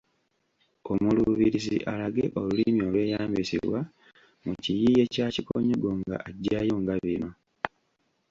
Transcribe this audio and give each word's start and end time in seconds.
Omuluubirizi 0.91 1.75
alage 1.91 2.25
olulimi 2.39 2.79
olweyambisibwa 2.87 3.79
mu 4.43 4.53
kiyiiye 4.63 5.03
kya 5.13 5.27
Kikonyogo 5.33 5.89
nga 5.99 6.15
aggyayo 6.29 6.75
nga 6.81 6.93
bino: 7.03 7.29